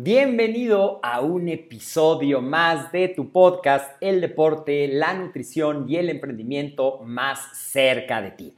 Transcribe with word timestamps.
Bienvenido 0.00 1.00
a 1.02 1.22
un 1.22 1.48
episodio 1.48 2.40
más 2.40 2.92
de 2.92 3.08
tu 3.08 3.32
podcast 3.32 4.00
El 4.00 4.20
deporte, 4.20 4.86
la 4.86 5.12
nutrición 5.12 5.86
y 5.88 5.96
el 5.96 6.08
emprendimiento 6.08 7.00
más 7.02 7.40
cerca 7.52 8.22
de 8.22 8.30
ti. 8.30 8.56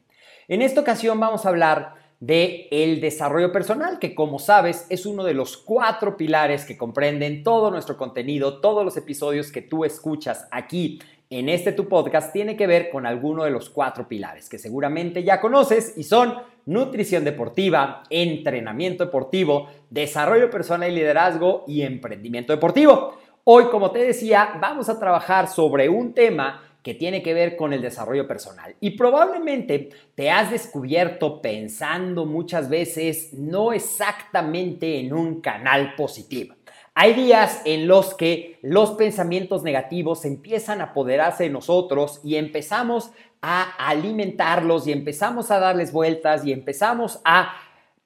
En 0.48 0.60
esta 0.60 0.82
ocasión 0.82 1.18
vamos 1.18 1.46
a 1.46 1.48
hablar 1.48 1.94
de 2.20 2.68
el 2.70 3.00
desarrollo 3.00 3.52
personal, 3.52 3.98
que 3.98 4.14
como 4.14 4.38
sabes 4.38 4.84
es 4.90 5.06
uno 5.06 5.24
de 5.24 5.32
los 5.32 5.56
cuatro 5.56 6.18
pilares 6.18 6.66
que 6.66 6.76
comprenden 6.76 7.42
todo 7.42 7.70
nuestro 7.70 7.96
contenido, 7.96 8.60
todos 8.60 8.84
los 8.84 8.98
episodios 8.98 9.50
que 9.50 9.62
tú 9.62 9.86
escuchas 9.86 10.46
aquí 10.50 11.00
en 11.30 11.48
este 11.48 11.72
tu 11.72 11.88
podcast 11.88 12.32
tiene 12.32 12.56
que 12.56 12.66
ver 12.66 12.90
con 12.90 13.06
alguno 13.06 13.44
de 13.44 13.50
los 13.50 13.70
cuatro 13.70 14.08
pilares 14.08 14.48
que 14.48 14.58
seguramente 14.58 15.22
ya 15.22 15.40
conoces 15.40 15.96
y 15.96 16.02
son 16.02 16.34
nutrición 16.66 17.24
deportiva, 17.24 18.02
entrenamiento 18.10 19.04
deportivo, 19.04 19.68
desarrollo 19.90 20.50
personal 20.50 20.90
y 20.90 20.94
liderazgo 20.94 21.64
y 21.66 21.82
emprendimiento 21.82 22.52
deportivo. 22.52 23.18
Hoy, 23.44 23.64
como 23.64 23.90
te 23.90 24.00
decía, 24.00 24.58
vamos 24.60 24.88
a 24.88 24.98
trabajar 24.98 25.48
sobre 25.48 25.88
un 25.88 26.12
tema 26.14 26.62
que 26.82 26.94
tiene 26.94 27.22
que 27.22 27.34
ver 27.34 27.56
con 27.56 27.72
el 27.72 27.82
desarrollo 27.82 28.26
personal. 28.26 28.74
Y 28.80 28.90
probablemente 28.90 29.90
te 30.14 30.30
has 30.30 30.50
descubierto 30.50 31.42
pensando 31.42 32.24
muchas 32.24 32.68
veces 32.68 33.32
no 33.34 33.72
exactamente 33.72 34.98
en 35.00 35.12
un 35.12 35.40
canal 35.40 35.94
positivo. 35.94 36.54
Hay 36.94 37.14
días 37.14 37.62
en 37.64 37.86
los 37.86 38.14
que 38.14 38.58
los 38.62 38.92
pensamientos 38.92 39.62
negativos 39.62 40.24
empiezan 40.24 40.80
a 40.80 40.84
apoderarse 40.84 41.44
de 41.44 41.50
nosotros 41.50 42.20
y 42.24 42.36
empezamos 42.36 43.12
a 43.40 43.62
alimentarlos 43.88 44.86
y 44.86 44.92
empezamos 44.92 45.50
a 45.50 45.60
darles 45.60 45.92
vueltas 45.92 46.44
y 46.44 46.52
empezamos 46.52 47.20
a 47.24 47.54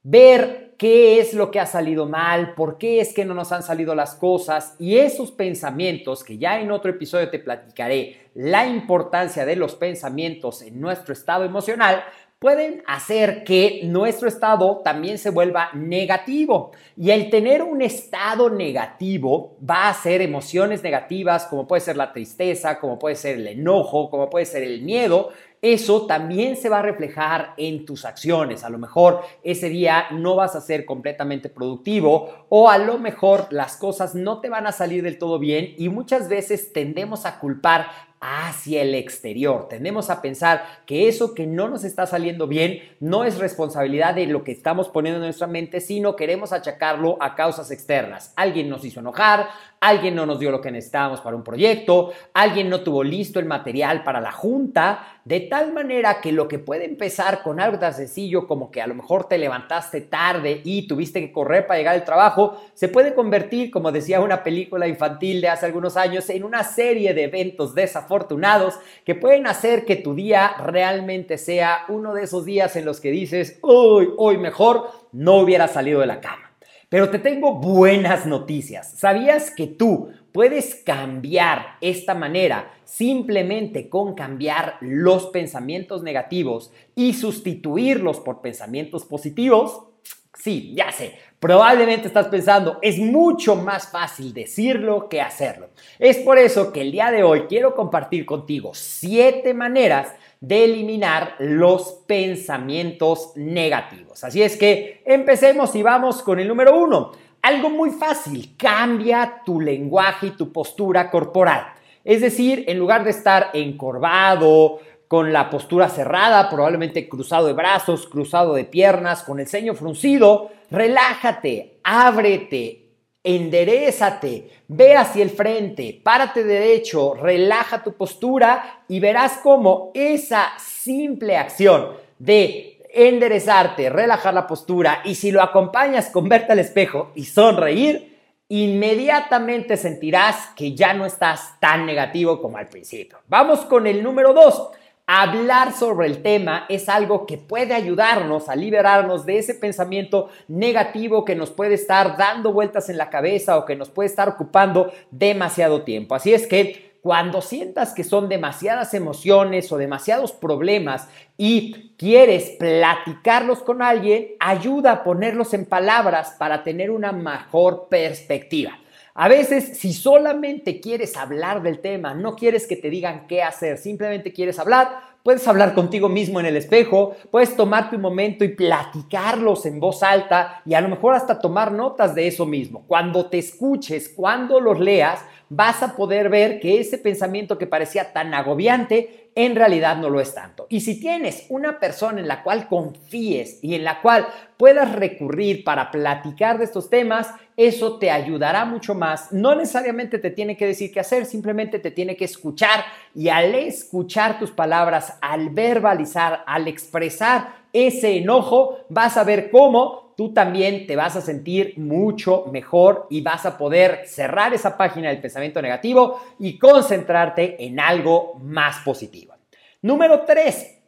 ver 0.02 0.74
qué 0.76 1.18
es 1.18 1.32
lo 1.32 1.50
que 1.50 1.60
ha 1.60 1.66
salido 1.66 2.06
mal, 2.06 2.54
por 2.54 2.76
qué 2.76 3.00
es 3.00 3.14
que 3.14 3.24
no 3.24 3.32
nos 3.32 3.52
han 3.52 3.62
salido 3.62 3.94
las 3.94 4.14
cosas. 4.14 4.76
Y 4.78 4.98
esos 4.98 5.32
pensamientos 5.32 6.22
que 6.22 6.36
ya 6.36 6.60
en 6.60 6.70
otro 6.70 6.90
episodio 6.90 7.30
te 7.30 7.38
platicaré 7.38 8.28
la 8.34 8.66
importancia 8.66 9.46
de 9.46 9.56
los 9.56 9.74
pensamientos 9.76 10.62
en 10.62 10.80
nuestro 10.80 11.14
estado 11.14 11.44
emocional, 11.44 12.04
pueden 12.44 12.82
hacer 12.86 13.42
que 13.42 13.80
nuestro 13.84 14.28
estado 14.28 14.82
también 14.84 15.16
se 15.16 15.30
vuelva 15.30 15.70
negativo. 15.72 16.72
Y 16.94 17.10
el 17.10 17.30
tener 17.30 17.62
un 17.62 17.80
estado 17.80 18.50
negativo 18.50 19.56
va 19.58 19.88
a 19.88 19.94
ser 19.94 20.20
emociones 20.20 20.82
negativas, 20.82 21.46
como 21.46 21.66
puede 21.66 21.80
ser 21.80 21.96
la 21.96 22.12
tristeza, 22.12 22.78
como 22.78 22.98
puede 22.98 23.16
ser 23.16 23.36
el 23.36 23.46
enojo, 23.46 24.10
como 24.10 24.28
puede 24.28 24.44
ser 24.44 24.62
el 24.62 24.82
miedo, 24.82 25.30
eso 25.62 26.04
también 26.04 26.58
se 26.58 26.68
va 26.68 26.80
a 26.80 26.82
reflejar 26.82 27.54
en 27.56 27.86
tus 27.86 28.04
acciones. 28.04 28.64
A 28.64 28.68
lo 28.68 28.76
mejor 28.76 29.22
ese 29.42 29.70
día 29.70 30.08
no 30.10 30.36
vas 30.36 30.54
a 30.54 30.60
ser 30.60 30.84
completamente 30.84 31.48
productivo 31.48 32.44
o 32.50 32.68
a 32.68 32.76
lo 32.76 32.98
mejor 32.98 33.46
las 33.48 33.78
cosas 33.78 34.14
no 34.14 34.42
te 34.42 34.50
van 34.50 34.66
a 34.66 34.72
salir 34.72 35.02
del 35.02 35.16
todo 35.16 35.38
bien 35.38 35.74
y 35.78 35.88
muchas 35.88 36.28
veces 36.28 36.74
tendemos 36.74 37.24
a 37.24 37.38
culpar 37.38 37.86
hacia 38.20 38.82
el 38.82 38.94
exterior. 38.94 39.68
Tendemos 39.68 40.08
a 40.08 40.22
pensar 40.22 40.64
que 40.86 41.08
eso 41.08 41.34
que 41.34 41.46
no 41.46 41.68
nos 41.68 41.84
está 41.84 42.06
saliendo 42.06 42.46
bien 42.46 42.80
no 42.98 43.24
es 43.24 43.38
responsabilidad 43.38 44.14
de 44.14 44.26
lo 44.26 44.44
que 44.44 44.52
estamos 44.52 44.88
poniendo 44.88 45.18
en 45.18 45.26
nuestra 45.26 45.46
mente, 45.46 45.80
sino 45.80 46.16
queremos 46.16 46.52
achacarlo 46.52 47.18
a 47.20 47.34
causas 47.34 47.70
externas. 47.70 48.32
Alguien 48.36 48.70
nos 48.70 48.84
hizo 48.84 49.00
enojar, 49.00 49.48
alguien 49.80 50.14
no 50.14 50.24
nos 50.24 50.38
dio 50.38 50.50
lo 50.50 50.62
que 50.62 50.70
necesitábamos 50.70 51.20
para 51.20 51.36
un 51.36 51.44
proyecto, 51.44 52.12
alguien 52.32 52.70
no 52.70 52.80
tuvo 52.80 53.04
listo 53.04 53.38
el 53.38 53.44
material 53.44 54.02
para 54.02 54.22
la 54.22 54.32
junta, 54.32 55.20
de 55.26 55.40
tal 55.40 55.72
manera 55.74 56.20
que 56.22 56.32
lo 56.32 56.48
que 56.48 56.58
puede 56.58 56.86
empezar 56.86 57.42
con 57.42 57.60
algo 57.60 57.78
tan 57.78 57.92
sencillo 57.92 58.46
como 58.46 58.70
que 58.70 58.80
a 58.80 58.86
lo 58.86 58.94
mejor 58.94 59.28
te 59.28 59.36
levantaste 59.36 60.02
tarde 60.02 60.62
y 60.64 60.86
tuviste 60.86 61.20
que 61.20 61.32
correr 61.32 61.66
para 61.66 61.78
llegar 61.78 61.94
al 61.94 62.04
trabajo, 62.04 62.62
se 62.72 62.88
puede 62.88 63.14
convertir, 63.14 63.70
como 63.70 63.92
decía 63.92 64.20
una 64.20 64.42
película 64.42 64.88
infantil 64.88 65.42
de 65.42 65.48
hace 65.48 65.66
algunos 65.66 65.98
años, 65.98 66.30
en 66.30 66.44
una 66.44 66.64
serie 66.64 67.12
de 67.12 67.24
eventos 67.24 67.74
desafortunados 68.14 68.74
que 69.04 69.14
pueden 69.14 69.46
hacer 69.46 69.84
que 69.84 69.96
tu 69.96 70.14
día 70.14 70.54
realmente 70.58 71.38
sea 71.38 71.84
uno 71.88 72.14
de 72.14 72.24
esos 72.24 72.44
días 72.44 72.76
en 72.76 72.84
los 72.84 73.00
que 73.00 73.10
dices, 73.10 73.58
hoy, 73.62 74.08
hoy 74.16 74.38
mejor 74.38 74.90
no 75.12 75.38
hubiera 75.38 75.68
salido 75.68 76.00
de 76.00 76.06
la 76.06 76.20
cama. 76.20 76.52
Pero 76.88 77.10
te 77.10 77.18
tengo 77.18 77.54
buenas 77.54 78.24
noticias. 78.24 78.92
¿Sabías 78.96 79.50
que 79.50 79.66
tú 79.66 80.10
puedes 80.32 80.76
cambiar 80.76 81.76
esta 81.80 82.14
manera 82.14 82.70
simplemente 82.84 83.88
con 83.88 84.14
cambiar 84.14 84.76
los 84.80 85.26
pensamientos 85.26 86.02
negativos 86.04 86.72
y 86.94 87.14
sustituirlos 87.14 88.20
por 88.20 88.40
pensamientos 88.40 89.04
positivos? 89.04 89.88
Sí, 90.36 90.74
ya 90.76 90.92
sé. 90.92 91.18
Probablemente 91.40 92.08
estás 92.08 92.28
pensando, 92.28 92.78
es 92.82 92.98
mucho 92.98 93.56
más 93.56 93.88
fácil 93.88 94.32
decirlo 94.32 95.08
que 95.08 95.20
hacerlo. 95.20 95.68
Es 95.98 96.18
por 96.18 96.38
eso 96.38 96.72
que 96.72 96.80
el 96.80 96.92
día 96.92 97.10
de 97.10 97.22
hoy 97.22 97.42
quiero 97.48 97.74
compartir 97.74 98.24
contigo 98.24 98.72
siete 98.74 99.54
maneras 99.54 100.14
de 100.40 100.64
eliminar 100.64 101.36
los 101.38 102.02
pensamientos 102.06 103.32
negativos. 103.36 104.24
Así 104.24 104.42
es 104.42 104.56
que 104.56 105.02
empecemos 105.06 105.74
y 105.74 105.82
vamos 105.82 106.22
con 106.22 106.40
el 106.40 106.48
número 106.48 106.78
uno. 106.78 107.12
Algo 107.40 107.70
muy 107.70 107.90
fácil, 107.90 108.54
cambia 108.56 109.42
tu 109.44 109.60
lenguaje 109.60 110.28
y 110.28 110.30
tu 110.30 110.52
postura 110.52 111.10
corporal. 111.10 111.66
Es 112.04 112.20
decir, 112.20 112.64
en 112.68 112.78
lugar 112.78 113.04
de 113.04 113.10
estar 113.10 113.50
encorvado, 113.54 114.80
con 115.08 115.32
la 115.32 115.50
postura 115.50 115.88
cerrada, 115.88 116.48
probablemente 116.48 117.08
cruzado 117.08 117.46
de 117.46 117.52
brazos, 117.52 118.06
cruzado 118.06 118.54
de 118.54 118.64
piernas, 118.64 119.22
con 119.22 119.40
el 119.40 119.46
ceño 119.46 119.74
fruncido, 119.74 120.50
relájate, 120.70 121.78
ábrete, 121.84 122.84
enderezate, 123.22 124.50
ve 124.68 124.96
hacia 124.96 125.22
el 125.22 125.30
frente, 125.30 126.00
párate 126.02 126.44
derecho, 126.44 127.14
relaja 127.14 127.82
tu 127.82 127.94
postura 127.94 128.84
y 128.88 129.00
verás 129.00 129.38
cómo 129.42 129.90
esa 129.94 130.52
simple 130.58 131.36
acción 131.36 131.88
de 132.18 132.82
enderezarte, 132.92 133.90
relajar 133.90 134.34
la 134.34 134.46
postura 134.46 135.00
y 135.04 135.14
si 135.16 135.32
lo 135.32 135.42
acompañas 135.42 136.10
con 136.10 136.28
verte 136.28 136.52
al 136.52 136.60
espejo 136.60 137.10
y 137.14 137.24
sonreír, 137.24 138.14
inmediatamente 138.48 139.76
sentirás 139.76 140.50
que 140.54 140.74
ya 140.74 140.92
no 140.94 141.06
estás 141.06 141.58
tan 141.60 141.86
negativo 141.86 142.40
como 142.40 142.58
al 142.58 142.68
principio. 142.68 143.18
Vamos 143.26 143.60
con 143.60 143.86
el 143.86 144.02
número 144.02 144.32
dos. 144.32 144.70
Hablar 145.06 145.74
sobre 145.74 146.06
el 146.06 146.22
tema 146.22 146.64
es 146.70 146.88
algo 146.88 147.26
que 147.26 147.36
puede 147.36 147.74
ayudarnos 147.74 148.48
a 148.48 148.56
liberarnos 148.56 149.26
de 149.26 149.36
ese 149.36 149.54
pensamiento 149.54 150.30
negativo 150.48 151.26
que 151.26 151.34
nos 151.34 151.50
puede 151.50 151.74
estar 151.74 152.16
dando 152.16 152.54
vueltas 152.54 152.88
en 152.88 152.96
la 152.96 153.10
cabeza 153.10 153.58
o 153.58 153.66
que 153.66 153.76
nos 153.76 153.90
puede 153.90 154.08
estar 154.08 154.30
ocupando 154.30 154.90
demasiado 155.10 155.82
tiempo. 155.82 156.14
Así 156.14 156.32
es 156.32 156.46
que 156.46 156.94
cuando 157.02 157.42
sientas 157.42 157.92
que 157.92 158.02
son 158.02 158.30
demasiadas 158.30 158.94
emociones 158.94 159.70
o 159.72 159.76
demasiados 159.76 160.32
problemas 160.32 161.06
y 161.36 161.92
quieres 161.98 162.56
platicarlos 162.58 163.58
con 163.58 163.82
alguien, 163.82 164.28
ayuda 164.40 164.92
a 164.92 165.04
ponerlos 165.04 165.52
en 165.52 165.66
palabras 165.66 166.34
para 166.38 166.64
tener 166.64 166.90
una 166.90 167.12
mejor 167.12 167.88
perspectiva. 167.90 168.78
A 169.16 169.28
veces, 169.28 169.78
si 169.78 169.92
solamente 169.92 170.80
quieres 170.80 171.16
hablar 171.16 171.62
del 171.62 171.78
tema, 171.78 172.14
no 172.14 172.34
quieres 172.34 172.66
que 172.66 172.74
te 172.74 172.90
digan 172.90 173.28
qué 173.28 173.44
hacer, 173.44 173.78
simplemente 173.78 174.32
quieres 174.32 174.58
hablar, 174.58 175.14
Puedes 175.24 175.48
hablar 175.48 175.72
contigo 175.72 176.10
mismo 176.10 176.38
en 176.38 176.44
el 176.44 176.54
espejo, 176.54 177.16
puedes 177.30 177.56
tomarte 177.56 177.96
un 177.96 178.02
momento 178.02 178.44
y 178.44 178.48
platicarlos 178.48 179.64
en 179.64 179.80
voz 179.80 180.02
alta 180.02 180.60
y 180.66 180.74
a 180.74 180.82
lo 180.82 180.90
mejor 180.90 181.14
hasta 181.14 181.38
tomar 181.38 181.72
notas 181.72 182.14
de 182.14 182.26
eso 182.26 182.44
mismo. 182.44 182.84
Cuando 182.86 183.24
te 183.30 183.38
escuches, 183.38 184.10
cuando 184.10 184.60
los 184.60 184.78
leas, 184.78 185.24
vas 185.48 185.82
a 185.82 185.96
poder 185.96 186.28
ver 186.28 186.60
que 186.60 186.80
ese 186.80 186.98
pensamiento 186.98 187.58
que 187.58 187.66
parecía 187.66 188.12
tan 188.12 188.34
agobiante 188.34 189.30
en 189.36 189.56
realidad 189.56 189.96
no 189.96 190.10
lo 190.10 190.20
es 190.20 190.34
tanto. 190.34 190.66
Y 190.68 190.80
si 190.80 191.00
tienes 191.00 191.46
una 191.48 191.80
persona 191.80 192.20
en 192.20 192.28
la 192.28 192.42
cual 192.42 192.68
confíes 192.68 193.58
y 193.62 193.74
en 193.74 193.84
la 193.84 194.00
cual 194.00 194.26
puedas 194.56 194.92
recurrir 194.92 195.64
para 195.64 195.90
platicar 195.90 196.58
de 196.58 196.64
estos 196.64 196.88
temas, 196.88 197.28
eso 197.56 197.98
te 197.98 198.10
ayudará 198.10 198.64
mucho 198.64 198.94
más. 198.94 199.32
No 199.32 199.54
necesariamente 199.54 200.18
te 200.18 200.30
tiene 200.30 200.56
que 200.56 200.66
decir 200.66 200.92
qué 200.92 201.00
hacer, 201.00 201.26
simplemente 201.26 201.78
te 201.78 201.90
tiene 201.90 202.16
que 202.16 202.24
escuchar 202.24 202.84
y 203.14 203.28
al 203.28 203.54
escuchar 203.54 204.38
tus 204.38 204.52
palabras, 204.52 205.18
al 205.20 205.50
verbalizar, 205.50 206.44
al 206.46 206.68
expresar 206.68 207.64
ese 207.72 208.18
enojo, 208.18 208.78
vas 208.88 209.16
a 209.16 209.24
ver 209.24 209.50
cómo 209.50 210.03
tú 210.16 210.32
también 210.32 210.86
te 210.86 210.96
vas 210.96 211.16
a 211.16 211.20
sentir 211.20 211.74
mucho 211.78 212.46
mejor 212.52 213.06
y 213.10 213.20
vas 213.20 213.46
a 213.46 213.58
poder 213.58 214.02
cerrar 214.06 214.54
esa 214.54 214.76
página 214.76 215.08
del 215.08 215.20
pensamiento 215.20 215.60
negativo 215.60 216.20
y 216.38 216.58
concentrarte 216.58 217.64
en 217.64 217.80
algo 217.80 218.34
más 218.42 218.78
positivo. 218.84 219.34
Número 219.82 220.22
tres, 220.26 220.78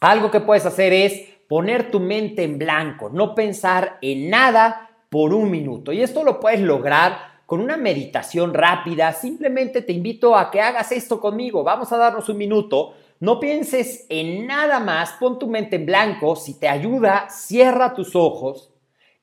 algo 0.00 0.30
que 0.30 0.40
puedes 0.40 0.64
hacer 0.66 0.92
es 0.92 1.20
poner 1.48 1.90
tu 1.90 1.98
mente 1.98 2.44
en 2.44 2.58
blanco, 2.58 3.10
no 3.10 3.34
pensar 3.34 3.98
en 4.00 4.30
nada 4.30 4.90
por 5.08 5.32
un 5.32 5.50
minuto. 5.50 5.92
Y 5.92 6.02
esto 6.02 6.22
lo 6.22 6.38
puedes 6.38 6.60
lograr 6.60 7.40
con 7.46 7.60
una 7.60 7.78
meditación 7.78 8.52
rápida. 8.52 9.12
Simplemente 9.12 9.80
te 9.80 9.92
invito 9.92 10.36
a 10.36 10.50
que 10.50 10.60
hagas 10.60 10.92
esto 10.92 11.18
conmigo. 11.18 11.64
Vamos 11.64 11.90
a 11.92 11.96
darnos 11.96 12.28
un 12.28 12.36
minuto 12.36 12.94
no 13.20 13.40
pienses 13.40 14.06
en 14.08 14.46
nada 14.46 14.80
más, 14.80 15.12
pon 15.12 15.38
tu 15.38 15.48
mente 15.48 15.76
en 15.76 15.86
blanco, 15.86 16.36
si 16.36 16.58
te 16.58 16.68
ayuda, 16.68 17.28
cierra 17.28 17.94
tus 17.94 18.14
ojos 18.14 18.72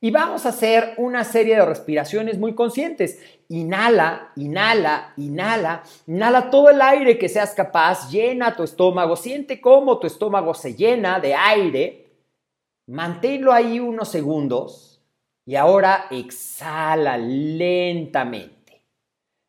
y 0.00 0.10
vamos 0.10 0.44
a 0.44 0.50
hacer 0.50 0.94
una 0.98 1.24
serie 1.24 1.56
de 1.56 1.64
respiraciones 1.64 2.38
muy 2.38 2.54
conscientes. 2.54 3.18
Inhala, 3.48 4.32
inhala, 4.36 5.14
inhala, 5.16 5.82
inhala 6.06 6.50
todo 6.50 6.70
el 6.70 6.82
aire 6.82 7.18
que 7.18 7.28
seas 7.28 7.54
capaz, 7.54 8.10
llena 8.10 8.54
tu 8.54 8.62
estómago, 8.62 9.16
siente 9.16 9.60
cómo 9.60 9.98
tu 9.98 10.06
estómago 10.06 10.52
se 10.54 10.74
llena 10.74 11.18
de 11.18 11.34
aire, 11.34 12.06
manténlo 12.86 13.52
ahí 13.52 13.80
unos 13.80 14.08
segundos 14.08 15.02
y 15.46 15.56
ahora 15.56 16.06
exhala 16.10 17.16
lentamente. 17.16 18.84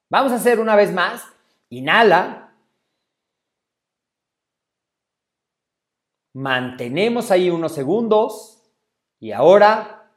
Vamos 0.10 0.32
a 0.32 0.36
hacer 0.36 0.60
una 0.60 0.76
vez 0.76 0.94
más, 0.94 1.24
inhala. 1.70 2.47
Mantenemos 6.38 7.32
ahí 7.32 7.50
unos 7.50 7.72
segundos 7.72 8.62
y 9.20 9.32
ahora 9.32 10.12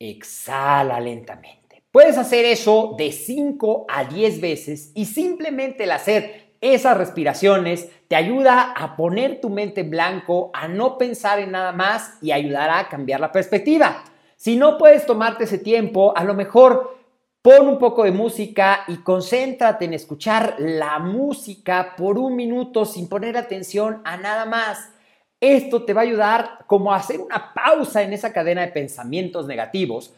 exhala 0.00 0.98
lentamente. 0.98 1.84
Puedes 1.92 2.18
hacer 2.18 2.44
eso 2.44 2.96
de 2.98 3.12
5 3.12 3.86
a 3.88 4.02
10 4.02 4.40
veces 4.40 4.90
y 4.96 5.04
simplemente 5.04 5.84
el 5.84 5.92
hacer 5.92 6.56
esas 6.60 6.98
respiraciones 6.98 7.88
te 8.08 8.16
ayuda 8.16 8.72
a 8.72 8.96
poner 8.96 9.40
tu 9.40 9.48
mente 9.48 9.82
en 9.82 9.90
blanco, 9.90 10.50
a 10.52 10.66
no 10.66 10.98
pensar 10.98 11.38
en 11.38 11.52
nada 11.52 11.70
más 11.70 12.18
y 12.20 12.32
ayudará 12.32 12.80
a 12.80 12.88
cambiar 12.88 13.20
la 13.20 13.30
perspectiva. 13.30 14.02
Si 14.34 14.56
no 14.56 14.76
puedes 14.76 15.06
tomarte 15.06 15.44
ese 15.44 15.58
tiempo, 15.58 16.14
a 16.16 16.24
lo 16.24 16.34
mejor 16.34 16.98
pon 17.42 17.68
un 17.68 17.78
poco 17.78 18.02
de 18.02 18.10
música 18.10 18.80
y 18.88 18.96
concéntrate 18.96 19.84
en 19.84 19.94
escuchar 19.94 20.56
la 20.58 20.98
música 20.98 21.94
por 21.96 22.18
un 22.18 22.34
minuto 22.34 22.84
sin 22.84 23.08
poner 23.08 23.36
atención 23.36 24.02
a 24.04 24.16
nada 24.16 24.46
más. 24.46 24.95
Esto 25.40 25.82
te 25.84 25.92
va 25.92 26.00
a 26.00 26.04
ayudar 26.04 26.58
como 26.66 26.92
a 26.92 26.96
hacer 26.96 27.20
una 27.20 27.52
pausa 27.52 28.02
en 28.02 28.12
esa 28.12 28.32
cadena 28.32 28.62
de 28.62 28.68
pensamientos 28.68 29.46
negativos 29.46 30.14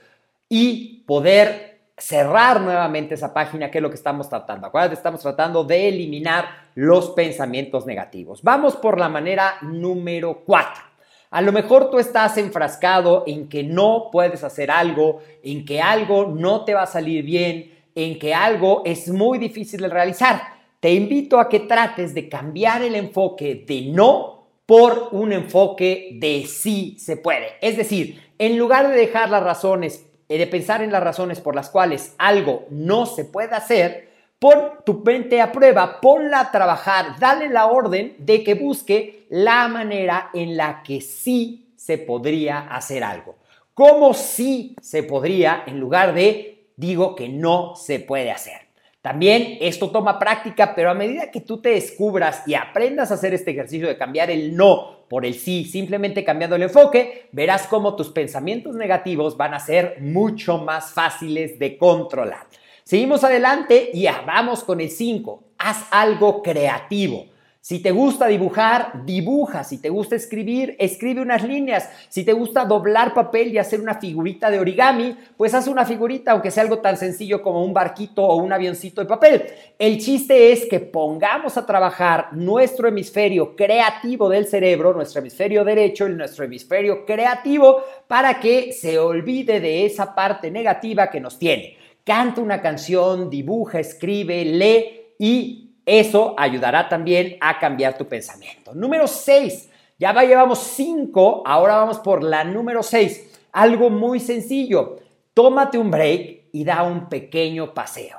y 0.49 1.03
poder 1.06 1.79
cerrar 1.97 2.61
nuevamente 2.61 3.15
esa 3.15 3.35
página, 3.35 3.70
que 3.70 3.79
es 3.79 3.82
lo 3.82 3.91
que 3.91 3.97
estamos 3.97 4.29
tratando. 4.29 4.69
Acuérdate, 4.69 4.94
estamos 4.94 5.20
tratando 5.20 5.65
de 5.65 5.88
eliminar 5.88 6.70
los 6.76 7.11
pensamientos 7.11 7.85
negativos. 7.87 8.43
Vamos 8.43 8.76
por 8.76 8.99
la 8.99 9.09
manera 9.09 9.56
número 9.62 10.43
4. 10.47 10.82
A 11.31 11.43
lo 11.43 11.53
mejor 11.53 11.91
tú 11.91 11.99
estás 11.99 12.38
enfrascado 12.38 13.25
en 13.26 13.49
que 13.49 13.65
no 13.65 14.09
puedes 14.12 14.44
hacer 14.44 14.70
algo, 14.70 15.20
en 15.43 15.65
que 15.65 15.82
algo 15.82 16.26
no 16.26 16.65
te 16.65 16.73
va 16.73 16.82
a 16.82 16.87
salir 16.87 17.25
bien, 17.25 17.76
en 17.94 18.19
que 18.19 18.32
algo 18.32 18.82
es 18.85 19.09
muy 19.09 19.38
difícil 19.38 19.81
de 19.81 19.88
realizar. 19.88 20.41
Te 20.81 20.94
invito 20.94 21.41
a 21.41 21.49
que 21.49 21.61
trates 21.61 22.15
de 22.15 22.29
cambiar 22.29 22.82
el 22.82 22.94
enfoque 22.94 23.65
de 23.67 23.91
no 23.91 24.38
por 24.69 25.09
un 25.12 25.32
enfoque 25.32 26.11
de 26.20 26.44
sí 26.47 26.94
se 26.99 27.17
puede. 27.17 27.53
Es 27.62 27.79
decir, 27.79 28.23
en 28.38 28.59
lugar 28.59 28.87
de 28.87 28.94
dejar 28.94 29.31
las 29.31 29.43
razones, 29.43 30.05
eh, 30.29 30.37
de 30.37 30.47
pensar 30.47 30.82
en 30.82 30.93
las 30.93 31.03
razones 31.03 31.41
por 31.41 31.55
las 31.55 31.70
cuales 31.70 32.15
algo 32.19 32.67
no 32.69 33.06
se 33.06 33.25
puede 33.25 33.55
hacer, 33.55 34.11
pon 34.38 34.73
tu 34.85 35.03
mente 35.03 35.41
a 35.41 35.53
prueba, 35.53 36.03
ponla 36.03 36.41
a 36.41 36.50
trabajar, 36.50 37.19
dale 37.19 37.49
la 37.49 37.69
orden 37.69 38.15
de 38.19 38.44
que 38.44 38.53
busque 38.53 39.25
la 39.31 39.69
manera 39.69 40.29
en 40.34 40.58
la 40.58 40.82
que 40.82 41.01
sí 41.01 41.72
se 41.75 41.96
podría 41.96 42.58
hacer 42.58 43.05
algo. 43.05 43.37
¿Cómo 43.72 44.13
sí 44.13 44.77
se 44.82 45.03
podría 45.03 45.63
en 45.67 45.81
lugar 45.81 46.13
de 46.13 46.67
digo 46.77 47.15
que 47.15 47.31
no 47.31 47.75
se 47.75 48.01
puede 48.01 48.31
hacer? 48.31 48.68
También 49.08 49.56
esto 49.62 49.88
toma 49.88 50.19
práctica, 50.19 50.74
pero 50.74 50.91
a 50.91 50.94
medida 50.94 51.31
que 51.31 51.41
tú 51.41 51.62
te 51.62 51.70
descubras 51.70 52.43
y 52.46 52.53
aprendas 52.53 53.10
a 53.10 53.15
hacer 53.15 53.32
este 53.32 53.53
ejercicio 53.53 53.88
de 53.88 53.96
cambiar 53.96 54.31
el 54.31 54.55
no 54.55 55.06
por 55.08 55.24
el 55.24 55.32
sí, 55.32 55.65
simplemente 55.65 56.24
cambiando 56.24 56.56
el 56.56 56.65
enfoque, 56.65 57.27
verás 57.32 57.67
cómo 57.69 57.96
tus 57.96 58.10
pensamientos 58.10 58.74
negativos 58.74 59.38
van 59.38 59.55
a 59.55 59.60
ser 59.60 59.96
mucho 60.03 60.58
más 60.58 60.93
fáciles 60.93 61.58
de 61.58 61.79
controlar. 61.79 62.48
Seguimos 62.84 63.24
adelante 63.24 63.88
y 63.94 64.05
vamos 64.27 64.62
con 64.62 64.79
el 64.79 64.91
5. 64.91 65.43
Haz 65.56 65.86
algo 65.91 66.43
creativo. 66.43 67.24
Si 67.69 67.81
te 67.81 67.91
gusta 67.91 68.29
dibujar, 68.29 69.05
dibuja. 69.05 69.63
Si 69.63 69.77
te 69.77 69.91
gusta 69.91 70.17
escribir, 70.17 70.75
escribe 70.79 71.20
unas 71.20 71.44
líneas. 71.44 71.91
Si 72.08 72.25
te 72.25 72.32
gusta 72.32 72.65
doblar 72.65 73.13
papel 73.13 73.53
y 73.53 73.58
hacer 73.58 73.82
una 73.82 73.96
figurita 73.96 74.51
de 74.51 74.58
origami, 74.58 75.15
pues 75.37 75.53
haz 75.53 75.69
una 75.69 75.84
figurita, 75.84 76.32
aunque 76.32 76.51
sea 76.51 76.63
algo 76.63 76.79
tan 76.79 76.96
sencillo 76.96 77.43
como 77.43 77.63
un 77.63 77.75
barquito 77.75 78.25
o 78.25 78.37
un 78.37 78.55
avioncito 78.55 79.03
de 79.03 79.06
papel. 79.06 79.44
El 79.79 79.98
chiste 79.98 80.51
es 80.51 80.65
que 80.65 80.81
pongamos 80.81 81.58
a 81.58 81.67
trabajar 81.67 82.29
nuestro 82.32 82.89
hemisferio 82.89 83.55
creativo 83.55 84.31
del 84.31 84.46
cerebro, 84.46 84.94
nuestro 84.94 85.20
hemisferio 85.20 85.63
derecho 85.63 86.08
y 86.08 86.15
nuestro 86.15 86.46
hemisferio 86.46 87.05
creativo, 87.05 87.82
para 88.06 88.41
que 88.41 88.72
se 88.72 88.98
olvide 88.98 89.60
de 89.60 89.84
esa 89.84 90.15
parte 90.15 90.51
negativa 90.51 91.10
que 91.10 91.20
nos 91.20 91.39
tiene. 91.39 91.77
Canta 92.03 92.41
una 92.41 92.63
canción, 92.63 93.29
dibuja, 93.29 93.79
escribe, 93.79 94.43
lee 94.43 94.84
y 95.19 95.68
eso 95.89 96.35
ayudará 96.37 96.89
también 96.89 97.39
a 97.41 97.59
cambiar 97.59 97.97
tu 97.97 98.07
pensamiento. 98.07 98.75
Número 98.75 99.07
6. 99.07 99.71
Ya 99.99 100.13
va, 100.13 100.23
llevamos 100.25 100.59
5, 100.59 101.43
ahora 101.47 101.77
vamos 101.77 101.99
por 101.99 102.23
la 102.23 102.45
número 102.45 102.83
6. 102.83 103.49
Algo 103.53 103.89
muy 103.89 104.21
sencillo. 104.21 104.99
Tómate 105.33 105.79
un 105.79 105.91
break 105.91 106.51
y 106.53 106.65
da 106.65 106.83
un 106.83 107.09
pequeño 107.09 107.73
paseo. 107.73 108.19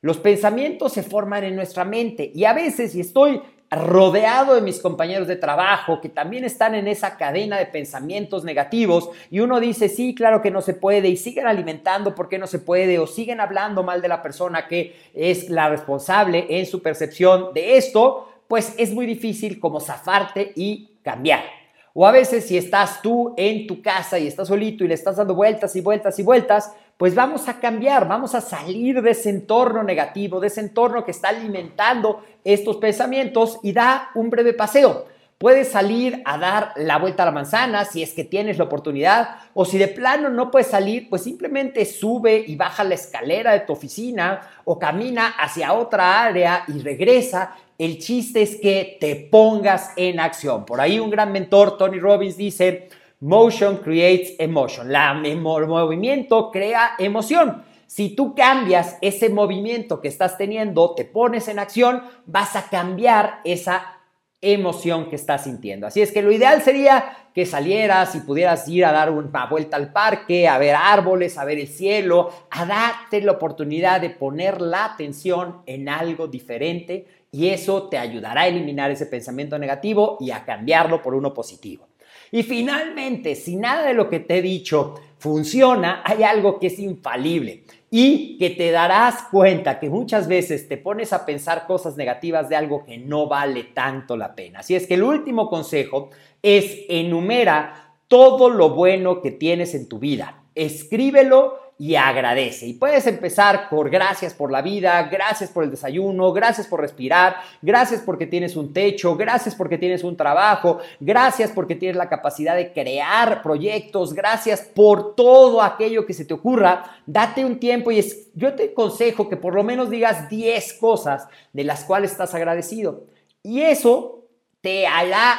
Los 0.00 0.18
pensamientos 0.18 0.92
se 0.92 1.02
forman 1.02 1.42
en 1.42 1.56
nuestra 1.56 1.84
mente 1.84 2.30
y 2.32 2.44
a 2.44 2.52
veces 2.52 2.92
si 2.92 3.00
estoy 3.00 3.42
rodeado 3.70 4.54
de 4.54 4.62
mis 4.62 4.80
compañeros 4.80 5.28
de 5.28 5.36
trabajo 5.36 6.00
que 6.00 6.08
también 6.08 6.44
están 6.44 6.74
en 6.74 6.88
esa 6.88 7.16
cadena 7.16 7.58
de 7.58 7.66
pensamientos 7.66 8.42
negativos 8.44 9.10
y 9.30 9.40
uno 9.40 9.60
dice, 9.60 9.88
sí, 9.88 10.14
claro 10.14 10.40
que 10.40 10.50
no 10.50 10.62
se 10.62 10.74
puede 10.74 11.08
y 11.08 11.16
siguen 11.16 11.46
alimentando 11.46 12.14
porque 12.14 12.38
no 12.38 12.46
se 12.46 12.58
puede 12.58 12.98
o 12.98 13.06
siguen 13.06 13.40
hablando 13.40 13.82
mal 13.82 14.00
de 14.00 14.08
la 14.08 14.22
persona 14.22 14.66
que 14.68 14.96
es 15.14 15.50
la 15.50 15.68
responsable 15.68 16.46
en 16.48 16.66
su 16.66 16.80
percepción 16.80 17.52
de 17.52 17.76
esto, 17.76 18.28
pues 18.48 18.74
es 18.78 18.92
muy 18.92 19.04
difícil 19.04 19.60
como 19.60 19.80
zafarte 19.80 20.52
y 20.56 20.90
cambiar. 21.02 21.44
O 21.92 22.06
a 22.06 22.12
veces 22.12 22.46
si 22.46 22.56
estás 22.56 23.02
tú 23.02 23.34
en 23.36 23.66
tu 23.66 23.82
casa 23.82 24.18
y 24.18 24.26
estás 24.26 24.48
solito 24.48 24.84
y 24.84 24.88
le 24.88 24.94
estás 24.94 25.16
dando 25.16 25.34
vueltas 25.34 25.74
y 25.76 25.80
vueltas 25.80 26.18
y 26.18 26.22
vueltas, 26.22 26.72
pues 26.98 27.14
vamos 27.14 27.48
a 27.48 27.60
cambiar, 27.60 28.08
vamos 28.08 28.34
a 28.34 28.40
salir 28.40 29.00
de 29.00 29.12
ese 29.12 29.30
entorno 29.30 29.84
negativo, 29.84 30.40
de 30.40 30.48
ese 30.48 30.60
entorno 30.60 31.04
que 31.04 31.12
está 31.12 31.28
alimentando 31.28 32.24
estos 32.44 32.76
pensamientos 32.76 33.60
y 33.62 33.72
da 33.72 34.10
un 34.16 34.28
breve 34.30 34.52
paseo. 34.52 35.06
Puedes 35.38 35.68
salir 35.68 36.20
a 36.24 36.36
dar 36.36 36.72
la 36.74 36.98
vuelta 36.98 37.22
a 37.22 37.26
la 37.26 37.30
manzana 37.30 37.84
si 37.84 38.02
es 38.02 38.12
que 38.12 38.24
tienes 38.24 38.58
la 38.58 38.64
oportunidad 38.64 39.36
o 39.54 39.64
si 39.64 39.78
de 39.78 39.86
plano 39.86 40.28
no 40.28 40.50
puedes 40.50 40.66
salir, 40.66 41.08
pues 41.08 41.22
simplemente 41.22 41.84
sube 41.84 42.42
y 42.44 42.56
baja 42.56 42.82
la 42.82 42.96
escalera 42.96 43.52
de 43.52 43.60
tu 43.60 43.74
oficina 43.74 44.40
o 44.64 44.80
camina 44.80 45.28
hacia 45.38 45.74
otra 45.74 46.24
área 46.24 46.64
y 46.66 46.80
regresa. 46.80 47.54
El 47.78 48.00
chiste 48.00 48.42
es 48.42 48.56
que 48.56 48.96
te 49.00 49.14
pongas 49.14 49.92
en 49.94 50.18
acción. 50.18 50.66
Por 50.66 50.80
ahí 50.80 50.98
un 50.98 51.10
gran 51.10 51.30
mentor, 51.30 51.78
Tony 51.78 52.00
Robbins, 52.00 52.36
dice, 52.36 52.88
motion 53.20 53.78
creates 53.78 54.34
emotion. 54.38 54.92
La, 54.92 55.20
el 55.24 55.40
movimiento 55.40 56.50
crea 56.50 56.92
emoción. 56.98 57.64
Si 57.86 58.10
tú 58.10 58.34
cambias 58.34 58.98
ese 59.00 59.30
movimiento 59.30 60.00
que 60.00 60.08
estás 60.08 60.36
teniendo, 60.36 60.94
te 60.94 61.04
pones 61.04 61.48
en 61.48 61.58
acción, 61.58 62.02
vas 62.26 62.54
a 62.54 62.68
cambiar 62.68 63.40
esa 63.44 63.98
emoción 64.40 65.08
que 65.08 65.16
estás 65.16 65.44
sintiendo. 65.44 65.86
Así 65.86 66.00
es 66.00 66.12
que 66.12 66.22
lo 66.22 66.30
ideal 66.30 66.62
sería 66.62 67.28
que 67.34 67.46
salieras 67.46 68.14
y 68.14 68.20
pudieras 68.20 68.68
ir 68.68 68.84
a 68.84 68.92
dar 68.92 69.10
una 69.10 69.46
vuelta 69.46 69.76
al 69.76 69.92
parque, 69.92 70.46
a 70.46 70.58
ver 70.58 70.76
árboles, 70.76 71.38
a 71.38 71.44
ver 71.44 71.58
el 71.58 71.66
cielo, 71.66 72.30
a 72.50 72.66
darte 72.66 73.20
la 73.20 73.32
oportunidad 73.32 74.00
de 74.00 74.10
poner 74.10 74.60
la 74.60 74.84
atención 74.84 75.62
en 75.66 75.88
algo 75.88 76.28
diferente 76.28 77.06
y 77.32 77.48
eso 77.48 77.88
te 77.88 77.98
ayudará 77.98 78.42
a 78.42 78.48
eliminar 78.48 78.90
ese 78.90 79.06
pensamiento 79.06 79.58
negativo 79.58 80.18
y 80.20 80.30
a 80.30 80.44
cambiarlo 80.44 81.02
por 81.02 81.14
uno 81.14 81.34
positivo. 81.34 81.88
Y 82.30 82.42
finalmente, 82.42 83.34
si 83.34 83.56
nada 83.56 83.86
de 83.86 83.94
lo 83.94 84.08
que 84.08 84.20
te 84.20 84.38
he 84.38 84.42
dicho 84.42 84.94
funciona, 85.18 86.02
hay 86.04 86.22
algo 86.22 86.58
que 86.58 86.68
es 86.68 86.78
infalible 86.78 87.64
y 87.90 88.36
que 88.38 88.50
te 88.50 88.70
darás 88.70 89.22
cuenta 89.30 89.80
que 89.80 89.88
muchas 89.88 90.28
veces 90.28 90.68
te 90.68 90.76
pones 90.76 91.12
a 91.12 91.24
pensar 91.24 91.66
cosas 91.66 91.96
negativas 91.96 92.48
de 92.48 92.56
algo 92.56 92.84
que 92.84 92.98
no 92.98 93.26
vale 93.26 93.64
tanto 93.64 94.16
la 94.16 94.34
pena. 94.34 94.60
Así 94.60 94.74
es 94.74 94.86
que 94.86 94.94
el 94.94 95.02
último 95.02 95.48
consejo 95.48 96.10
es 96.42 96.84
enumera 96.88 97.94
todo 98.06 98.50
lo 98.50 98.70
bueno 98.70 99.22
que 99.22 99.30
tienes 99.30 99.74
en 99.74 99.88
tu 99.88 99.98
vida. 99.98 100.42
Escríbelo 100.54 101.67
y 101.80 101.94
agradece. 101.94 102.66
Y 102.66 102.74
puedes 102.74 103.06
empezar 103.06 103.68
por 103.70 103.88
gracias 103.88 104.34
por 104.34 104.50
la 104.50 104.62
vida, 104.62 105.00
gracias 105.04 105.50
por 105.50 105.62
el 105.62 105.70
desayuno, 105.70 106.32
gracias 106.32 106.66
por 106.66 106.80
respirar, 106.80 107.36
gracias 107.62 108.00
porque 108.00 108.26
tienes 108.26 108.56
un 108.56 108.72
techo, 108.72 109.16
gracias 109.16 109.54
porque 109.54 109.78
tienes 109.78 110.02
un 110.02 110.16
trabajo, 110.16 110.80
gracias 110.98 111.52
porque 111.52 111.76
tienes 111.76 111.96
la 111.96 112.08
capacidad 112.08 112.56
de 112.56 112.72
crear 112.72 113.42
proyectos, 113.42 114.12
gracias 114.12 114.60
por 114.60 115.14
todo 115.14 115.62
aquello 115.62 116.04
que 116.04 116.14
se 116.14 116.24
te 116.24 116.34
ocurra. 116.34 116.98
Date 117.06 117.44
un 117.44 117.60
tiempo 117.60 117.92
y 117.92 118.04
yo 118.34 118.54
te 118.54 118.70
aconsejo 118.72 119.28
que 119.28 119.36
por 119.36 119.54
lo 119.54 119.62
menos 119.62 119.88
digas 119.88 120.28
10 120.28 120.72
cosas 120.74 121.28
de 121.52 121.62
las 121.62 121.84
cuales 121.84 122.10
estás 122.10 122.34
agradecido. 122.34 123.04
Y 123.44 123.60
eso 123.60 124.24
te 124.60 124.88
hará 124.88 125.38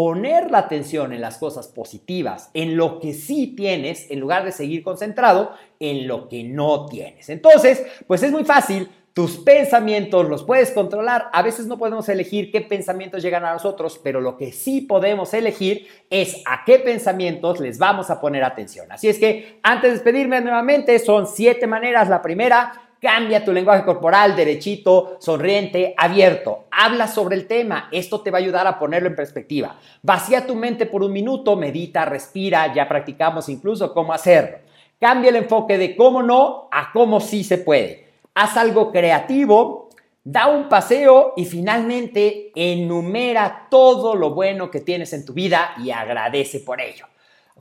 poner 0.00 0.50
la 0.50 0.60
atención 0.60 1.12
en 1.12 1.20
las 1.20 1.36
cosas 1.36 1.68
positivas, 1.68 2.50
en 2.54 2.74
lo 2.74 3.00
que 3.00 3.12
sí 3.12 3.48
tienes, 3.54 4.10
en 4.10 4.18
lugar 4.18 4.46
de 4.46 4.50
seguir 4.50 4.82
concentrado 4.82 5.52
en 5.78 6.08
lo 6.08 6.26
que 6.26 6.42
no 6.42 6.86
tienes. 6.86 7.28
Entonces, 7.28 7.84
pues 8.06 8.22
es 8.22 8.32
muy 8.32 8.44
fácil, 8.44 8.88
tus 9.12 9.36
pensamientos 9.36 10.26
los 10.26 10.42
puedes 10.44 10.70
controlar. 10.70 11.28
A 11.34 11.42
veces 11.42 11.66
no 11.66 11.76
podemos 11.76 12.08
elegir 12.08 12.50
qué 12.50 12.62
pensamientos 12.62 13.22
llegan 13.22 13.44
a 13.44 13.52
nosotros, 13.52 14.00
pero 14.02 14.22
lo 14.22 14.38
que 14.38 14.52
sí 14.52 14.80
podemos 14.80 15.34
elegir 15.34 15.86
es 16.08 16.42
a 16.46 16.64
qué 16.64 16.78
pensamientos 16.78 17.60
les 17.60 17.78
vamos 17.78 18.08
a 18.08 18.22
poner 18.22 18.42
atención. 18.42 18.90
Así 18.90 19.06
es 19.06 19.18
que 19.18 19.60
antes 19.62 19.90
de 19.90 19.96
despedirme 19.96 20.40
nuevamente, 20.40 20.98
son 20.98 21.26
siete 21.26 21.66
maneras. 21.66 22.08
La 22.08 22.22
primera, 22.22 22.89
Cambia 23.00 23.42
tu 23.42 23.50
lenguaje 23.50 23.82
corporal 23.82 24.36
derechito, 24.36 25.16
sonriente, 25.20 25.94
abierto. 25.96 26.64
Habla 26.70 27.08
sobre 27.08 27.34
el 27.34 27.46
tema. 27.46 27.88
Esto 27.90 28.20
te 28.20 28.30
va 28.30 28.36
a 28.36 28.42
ayudar 28.42 28.66
a 28.66 28.78
ponerlo 28.78 29.08
en 29.08 29.16
perspectiva. 29.16 29.78
Vacía 30.02 30.46
tu 30.46 30.54
mente 30.54 30.84
por 30.84 31.02
un 31.02 31.10
minuto, 31.10 31.56
medita, 31.56 32.04
respira. 32.04 32.74
Ya 32.74 32.86
practicamos 32.86 33.48
incluso 33.48 33.94
cómo 33.94 34.12
hacerlo. 34.12 34.58
Cambia 35.00 35.30
el 35.30 35.36
enfoque 35.36 35.78
de 35.78 35.96
cómo 35.96 36.22
no 36.22 36.68
a 36.70 36.92
cómo 36.92 37.20
sí 37.20 37.42
se 37.42 37.56
puede. 37.56 38.06
Haz 38.34 38.58
algo 38.58 38.92
creativo, 38.92 39.88
da 40.22 40.48
un 40.48 40.68
paseo 40.68 41.32
y 41.38 41.46
finalmente 41.46 42.52
enumera 42.54 43.68
todo 43.70 44.14
lo 44.14 44.34
bueno 44.34 44.70
que 44.70 44.80
tienes 44.80 45.14
en 45.14 45.24
tu 45.24 45.32
vida 45.32 45.72
y 45.82 45.90
agradece 45.90 46.60
por 46.60 46.82
ello. 46.82 47.06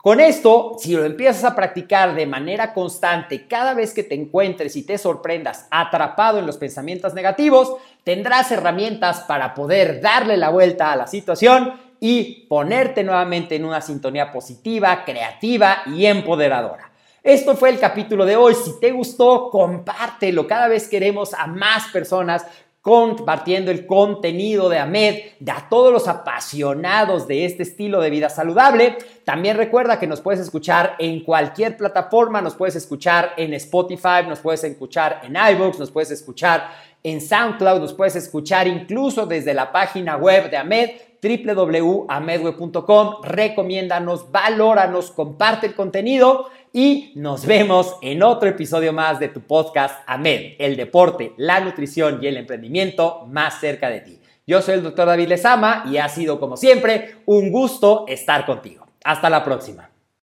Con 0.01 0.21
esto, 0.21 0.77
si 0.79 0.93
lo 0.93 1.03
empiezas 1.03 1.43
a 1.43 1.55
practicar 1.55 2.15
de 2.15 2.25
manera 2.25 2.73
constante, 2.73 3.47
cada 3.47 3.73
vez 3.73 3.93
que 3.93 4.03
te 4.03 4.15
encuentres 4.15 4.77
y 4.77 4.83
te 4.83 4.97
sorprendas 4.97 5.67
atrapado 5.71 6.39
en 6.39 6.45
los 6.45 6.57
pensamientos 6.57 7.13
negativos, 7.13 7.73
tendrás 8.05 8.49
herramientas 8.51 9.21
para 9.21 9.53
poder 9.53 9.99
darle 9.99 10.37
la 10.37 10.51
vuelta 10.51 10.93
a 10.93 10.95
la 10.95 11.05
situación 11.05 11.73
y 11.99 12.45
ponerte 12.47 13.03
nuevamente 13.03 13.57
en 13.57 13.65
una 13.65 13.81
sintonía 13.81 14.31
positiva, 14.31 15.03
creativa 15.03 15.79
y 15.87 16.05
empoderadora. 16.05 16.89
Esto 17.21 17.57
fue 17.57 17.69
el 17.69 17.79
capítulo 17.79 18.25
de 18.25 18.37
hoy. 18.37 18.55
Si 18.55 18.79
te 18.79 18.91
gustó, 18.91 19.49
compártelo. 19.49 20.47
Cada 20.47 20.69
vez 20.69 20.87
queremos 20.87 21.33
a 21.33 21.45
más 21.47 21.91
personas 21.91 22.45
compartiendo 22.81 23.71
el 23.71 23.85
contenido 23.85 24.69
de 24.69 24.79
Ahmed, 24.79 25.19
de 25.39 25.51
a 25.51 25.67
todos 25.69 25.91
los 25.91 26.07
apasionados 26.07 27.27
de 27.27 27.45
este 27.45 27.63
estilo 27.63 27.99
de 27.99 28.09
vida 28.09 28.29
saludable. 28.29 28.97
También 29.25 29.57
recuerda 29.57 29.99
que 29.99 30.07
nos 30.07 30.21
puedes 30.21 30.39
escuchar 30.39 30.95
en 30.97 31.23
cualquier 31.23 31.75
plataforma, 31.75 32.41
nos 32.41 32.55
puedes 32.55 32.75
escuchar 32.75 33.33
en 33.37 33.53
Spotify, 33.53 34.25
nos 34.27 34.39
puedes 34.39 34.63
escuchar 34.63 35.21
en 35.23 35.35
iVoox, 35.35 35.77
nos 35.77 35.91
puedes 35.91 36.11
escuchar 36.11 36.69
en 37.03 37.21
SoundCloud, 37.21 37.79
nos 37.79 37.93
puedes 37.93 38.15
escuchar 38.15 38.67
incluso 38.67 39.25
desde 39.25 39.53
la 39.53 39.71
página 39.71 40.17
web 40.17 40.49
de 40.49 40.57
Ahmed 40.57 40.89
www.amedweb.com. 41.21 43.21
Recomiéndanos, 43.23 44.31
valóranos, 44.31 45.11
comparte 45.11 45.67
el 45.67 45.75
contenido 45.75 46.47
y 46.73 47.11
nos 47.15 47.45
vemos 47.45 47.95
en 48.01 48.23
otro 48.23 48.49
episodio 48.49 48.93
más 48.93 49.19
de 49.19 49.29
tu 49.29 49.41
podcast 49.41 50.01
AMED, 50.07 50.55
el 50.59 50.77
deporte, 50.77 51.33
la 51.37 51.59
nutrición 51.59 52.19
y 52.21 52.27
el 52.27 52.37
emprendimiento 52.37 53.25
más 53.27 53.59
cerca 53.59 53.89
de 53.89 54.01
ti. 54.01 54.19
Yo 54.45 54.61
soy 54.61 54.75
el 54.75 54.83
doctor 54.83 55.07
David 55.07 55.27
Lezama 55.27 55.83
y 55.89 55.97
ha 55.97 56.09
sido 56.09 56.39
como 56.39 56.57
siempre 56.57 57.17
un 57.25 57.51
gusto 57.51 58.05
estar 58.07 58.45
contigo. 58.45 58.87
Hasta 59.03 59.29
la 59.29 59.43
próxima. 59.43 59.89